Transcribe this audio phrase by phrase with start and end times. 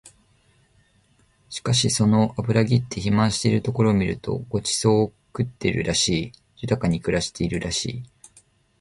[1.49, 8.03] しかしその脂ぎって肥満しているところを見ると御馳走を食ってるらしい、豊かに暮らしているらしい